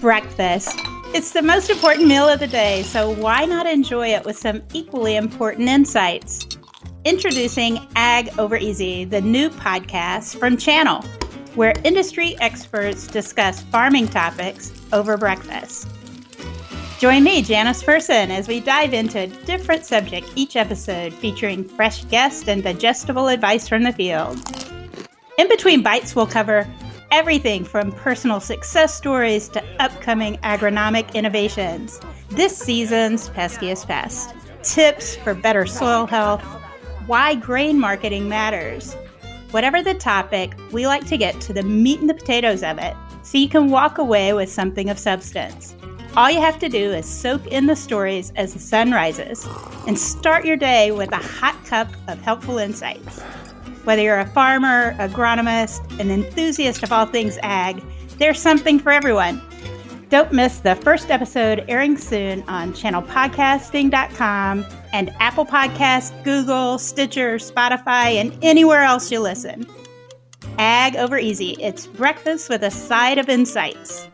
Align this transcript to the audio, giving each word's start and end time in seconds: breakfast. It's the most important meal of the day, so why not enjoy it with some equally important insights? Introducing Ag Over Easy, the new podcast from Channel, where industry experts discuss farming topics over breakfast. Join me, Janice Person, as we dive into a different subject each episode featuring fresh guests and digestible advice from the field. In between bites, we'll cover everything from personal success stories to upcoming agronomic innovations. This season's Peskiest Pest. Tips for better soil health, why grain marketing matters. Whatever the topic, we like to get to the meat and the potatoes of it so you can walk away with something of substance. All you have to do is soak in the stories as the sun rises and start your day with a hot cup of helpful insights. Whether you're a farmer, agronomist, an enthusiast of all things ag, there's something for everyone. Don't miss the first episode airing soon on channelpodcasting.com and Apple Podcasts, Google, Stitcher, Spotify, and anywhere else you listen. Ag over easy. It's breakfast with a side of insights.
breakfast. 0.00 0.78
It's 1.12 1.32
the 1.32 1.42
most 1.42 1.68
important 1.68 2.08
meal 2.08 2.26
of 2.26 2.40
the 2.40 2.46
day, 2.46 2.82
so 2.84 3.10
why 3.10 3.44
not 3.44 3.66
enjoy 3.66 4.08
it 4.08 4.24
with 4.24 4.38
some 4.38 4.62
equally 4.72 5.16
important 5.16 5.68
insights? 5.68 6.46
Introducing 7.04 7.86
Ag 7.96 8.30
Over 8.38 8.56
Easy, 8.56 9.04
the 9.04 9.20
new 9.20 9.50
podcast 9.50 10.38
from 10.38 10.56
Channel, 10.56 11.02
where 11.54 11.74
industry 11.84 12.36
experts 12.40 13.06
discuss 13.06 13.60
farming 13.60 14.08
topics 14.08 14.72
over 14.92 15.16
breakfast. 15.16 15.88
Join 16.98 17.24
me, 17.24 17.42
Janice 17.42 17.82
Person, 17.82 18.30
as 18.30 18.48
we 18.48 18.60
dive 18.60 18.94
into 18.94 19.20
a 19.20 19.26
different 19.26 19.84
subject 19.84 20.30
each 20.36 20.56
episode 20.56 21.12
featuring 21.12 21.64
fresh 21.64 22.04
guests 22.04 22.48
and 22.48 22.62
digestible 22.62 23.28
advice 23.28 23.68
from 23.68 23.82
the 23.82 23.92
field. 23.92 24.38
In 25.38 25.48
between 25.48 25.82
bites, 25.82 26.14
we'll 26.14 26.26
cover 26.26 26.66
everything 27.10 27.64
from 27.64 27.92
personal 27.92 28.40
success 28.40 28.94
stories 28.94 29.48
to 29.48 29.62
upcoming 29.78 30.36
agronomic 30.38 31.12
innovations. 31.14 32.00
This 32.30 32.56
season's 32.56 33.28
Peskiest 33.30 33.86
Pest. 33.86 34.34
Tips 34.62 35.16
for 35.16 35.34
better 35.34 35.66
soil 35.66 36.06
health, 36.06 36.42
why 37.06 37.34
grain 37.34 37.78
marketing 37.78 38.28
matters. 38.28 38.94
Whatever 39.50 39.82
the 39.82 39.94
topic, 39.94 40.52
we 40.70 40.86
like 40.86 41.06
to 41.06 41.16
get 41.16 41.40
to 41.40 41.52
the 41.52 41.62
meat 41.62 42.00
and 42.00 42.08
the 42.08 42.14
potatoes 42.14 42.62
of 42.62 42.78
it 42.78 42.94
so 43.22 43.38
you 43.38 43.48
can 43.48 43.70
walk 43.70 43.98
away 43.98 44.32
with 44.32 44.50
something 44.50 44.88
of 44.90 44.98
substance. 44.98 45.74
All 46.16 46.28
you 46.28 46.40
have 46.40 46.58
to 46.58 46.68
do 46.68 46.90
is 46.90 47.06
soak 47.06 47.46
in 47.46 47.66
the 47.66 47.76
stories 47.76 48.32
as 48.34 48.52
the 48.52 48.58
sun 48.58 48.90
rises 48.90 49.46
and 49.86 49.96
start 49.96 50.44
your 50.44 50.56
day 50.56 50.90
with 50.90 51.12
a 51.12 51.16
hot 51.16 51.64
cup 51.64 51.88
of 52.08 52.20
helpful 52.20 52.58
insights. 52.58 53.20
Whether 53.84 54.02
you're 54.02 54.18
a 54.18 54.26
farmer, 54.26 54.94
agronomist, 54.94 56.00
an 56.00 56.10
enthusiast 56.10 56.82
of 56.82 56.90
all 56.92 57.06
things 57.06 57.38
ag, 57.42 57.80
there's 58.18 58.40
something 58.40 58.80
for 58.80 58.90
everyone. 58.90 59.40
Don't 60.08 60.32
miss 60.32 60.58
the 60.58 60.74
first 60.74 61.12
episode 61.12 61.64
airing 61.68 61.96
soon 61.96 62.42
on 62.48 62.72
channelpodcasting.com 62.72 64.66
and 64.92 65.10
Apple 65.20 65.46
Podcasts, 65.46 66.24
Google, 66.24 66.78
Stitcher, 66.78 67.36
Spotify, 67.36 68.16
and 68.20 68.36
anywhere 68.42 68.82
else 68.82 69.12
you 69.12 69.20
listen. 69.20 69.64
Ag 70.58 70.96
over 70.96 71.16
easy. 71.16 71.52
It's 71.60 71.86
breakfast 71.86 72.48
with 72.48 72.64
a 72.64 72.70
side 72.72 73.18
of 73.18 73.28
insights. 73.28 74.08